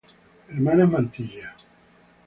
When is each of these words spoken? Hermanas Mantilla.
Hermanas 0.49 0.89
Mantilla. 0.89 1.55